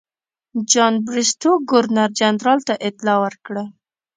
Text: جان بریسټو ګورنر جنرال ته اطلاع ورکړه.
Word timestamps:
جان 0.71 0.93
بریسټو 1.07 1.51
ګورنر 1.69 2.09
جنرال 2.19 2.59
ته 2.67 2.73
اطلاع 2.87 3.17
ورکړه. 3.23 3.63